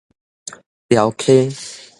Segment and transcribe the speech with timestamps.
[0.89, 1.87] 潦溪